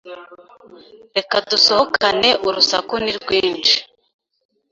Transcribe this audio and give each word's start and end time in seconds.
Reka 1.15 1.35
dusohokane 1.49 2.29
urusaku 2.47 2.93
nirwinshi 3.03 3.75